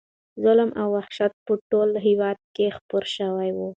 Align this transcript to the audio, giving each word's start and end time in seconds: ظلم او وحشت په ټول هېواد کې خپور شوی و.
ظلم 0.43 0.69
او 0.81 0.87
وحشت 0.97 1.33
په 1.45 1.53
ټول 1.69 1.89
هېواد 2.07 2.37
کې 2.55 2.65
خپور 2.77 3.03
شوی 3.15 3.49
و. 3.55 3.59